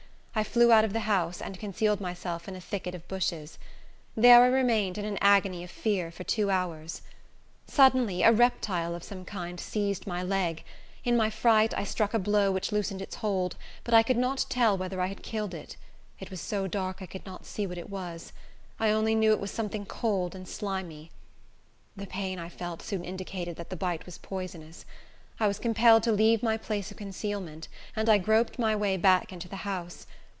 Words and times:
I 0.33 0.45
flew 0.45 0.71
out 0.71 0.85
of 0.85 0.93
the 0.93 1.01
house, 1.01 1.41
and 1.41 1.59
concealed 1.59 1.99
myself 1.99 2.47
in 2.47 2.55
a 2.55 2.61
thicket 2.61 2.95
of 2.95 3.07
bushes. 3.09 3.59
There 4.15 4.41
I 4.41 4.47
remained 4.47 4.97
in 4.97 5.03
an 5.03 5.19
agony 5.21 5.61
of 5.63 5.69
fear 5.69 6.09
for 6.09 6.23
two 6.23 6.49
hours. 6.49 7.01
Suddenly, 7.67 8.23
a 8.23 8.31
reptile 8.31 8.95
of 8.95 9.03
some 9.03 9.23
kind 9.25 9.59
seized 9.59 10.07
my 10.07 10.23
leg. 10.23 10.63
In 11.03 11.17
my 11.17 11.29
fright, 11.29 11.75
I 11.77 11.83
struck 11.83 12.13
a 12.13 12.17
blow 12.17 12.49
which 12.49 12.71
loosened 12.71 13.01
its 13.01 13.15
hold, 13.15 13.57
but 13.83 13.93
I 13.93 14.03
could 14.03 14.17
not 14.17 14.45
tell 14.49 14.77
whether 14.77 15.01
I 15.01 15.07
had 15.07 15.21
killed 15.21 15.53
it; 15.53 15.75
it 16.19 16.31
was 16.31 16.41
so 16.41 16.65
dark, 16.65 17.01
I 17.01 17.05
could 17.07 17.25
not 17.25 17.45
see 17.45 17.67
what 17.67 17.77
it 17.77 17.89
was; 17.89 18.31
I 18.79 18.89
only 18.89 19.13
knew 19.13 19.33
it 19.33 19.39
was 19.41 19.51
something 19.51 19.85
cold 19.85 20.33
and 20.33 20.47
slimy. 20.47 21.11
The 21.97 22.07
pain 22.07 22.39
I 22.39 22.49
felt 22.49 22.81
soon 22.81 23.03
indicated 23.03 23.57
that 23.57 23.69
the 23.69 23.75
bite 23.75 24.05
was 24.05 24.17
poisonous. 24.17 24.85
I 25.39 25.47
was 25.47 25.59
compelled 25.59 26.03
to 26.03 26.11
leave 26.11 26.41
my 26.41 26.57
place 26.57 26.89
of 26.89 26.97
concealment, 26.97 27.67
and 27.97 28.09
I 28.09 28.17
groped 28.17 28.57
my 28.57 28.75
way 28.75 28.97
back 28.97 29.31
into 29.33 29.49
the 29.49 29.57
house. 29.67 30.07